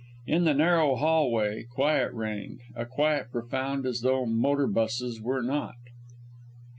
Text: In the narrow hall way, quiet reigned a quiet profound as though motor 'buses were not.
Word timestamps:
In 0.25 0.45
the 0.45 0.55
narrow 0.55 0.95
hall 0.95 1.31
way, 1.31 1.67
quiet 1.69 2.11
reigned 2.13 2.61
a 2.75 2.87
quiet 2.87 3.29
profound 3.29 3.85
as 3.85 3.99
though 4.01 4.25
motor 4.25 4.65
'buses 4.65 5.21
were 5.21 5.43
not. 5.43 5.75